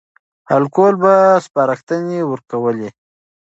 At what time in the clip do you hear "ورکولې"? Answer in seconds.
2.31-2.89